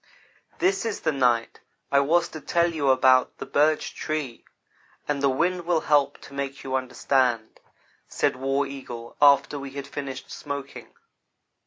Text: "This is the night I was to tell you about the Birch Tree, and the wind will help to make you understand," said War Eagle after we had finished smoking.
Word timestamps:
"This 0.57 0.83
is 0.83 1.01
the 1.01 1.11
night 1.11 1.59
I 1.91 1.99
was 1.99 2.27
to 2.29 2.41
tell 2.41 2.73
you 2.73 2.89
about 2.89 3.37
the 3.37 3.45
Birch 3.45 3.93
Tree, 3.93 4.43
and 5.07 5.21
the 5.21 5.29
wind 5.29 5.67
will 5.67 5.81
help 5.81 6.17
to 6.21 6.33
make 6.33 6.63
you 6.63 6.73
understand," 6.75 7.59
said 8.07 8.35
War 8.35 8.65
Eagle 8.65 9.15
after 9.21 9.59
we 9.59 9.69
had 9.73 9.85
finished 9.85 10.31
smoking. 10.31 10.87